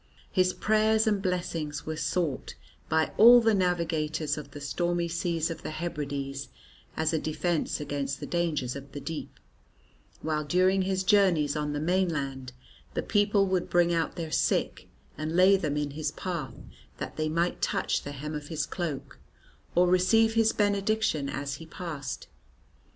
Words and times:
His 0.31 0.51
prayers 0.51 1.05
and 1.05 1.21
blessing 1.21 1.71
were 1.85 1.95
sought 1.95 2.55
by 2.89 3.11
all 3.17 3.39
the 3.39 3.53
navigators 3.53 4.35
of 4.35 4.49
the 4.49 4.59
stormy 4.59 5.07
seas 5.07 5.51
of 5.51 5.61
the 5.61 5.69
Hebrides 5.69 6.49
as 6.97 7.13
a 7.13 7.19
defence 7.19 7.79
against 7.79 8.19
the 8.19 8.25
dangers 8.25 8.75
of 8.75 8.93
the 8.93 8.99
deep; 8.99 9.39
while 10.23 10.43
during 10.43 10.81
his 10.81 11.03
journeys 11.03 11.55
on 11.55 11.73
the 11.73 11.79
mainland 11.79 12.51
the 12.95 13.03
people 13.03 13.45
would 13.45 13.69
bring 13.69 13.93
out 13.93 14.15
their 14.15 14.31
sick 14.31 14.87
and 15.19 15.35
lay 15.35 15.55
them 15.55 15.77
in 15.77 15.91
his 15.91 16.09
path, 16.11 16.55
that 16.97 17.15
they 17.15 17.29
might 17.29 17.61
touch 17.61 18.01
the 18.01 18.11
hem 18.13 18.33
of 18.33 18.47
his 18.47 18.65
cloak 18.65 19.19
or 19.75 19.87
receive 19.87 20.33
his 20.33 20.51
benediction 20.51 21.29
as 21.29 21.57
he 21.57 21.65
passed. 21.67 22.27